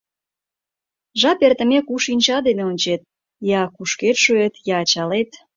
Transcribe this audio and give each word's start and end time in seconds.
Жап 1.19 1.39
эртымек, 1.47 1.85
у 1.93 1.97
шинча 2.05 2.37
дене 2.47 2.63
ончет— 2.71 3.01
я 3.59 3.61
кушкед 3.75 4.17
шуэт, 4.23 4.53
я 4.73 4.77
ачалет. 4.83 5.29